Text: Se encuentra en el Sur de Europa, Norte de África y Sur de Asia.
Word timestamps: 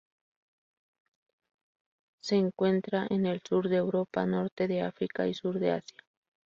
Se 2.23 2.35
encuentra 2.35 3.05
en 3.11 3.27
el 3.27 3.39
Sur 3.47 3.69
de 3.69 3.75
Europa, 3.75 4.25
Norte 4.25 4.67
de 4.67 4.81
África 4.81 5.27
y 5.27 5.35
Sur 5.35 5.59
de 5.59 5.73
Asia. 5.73 5.99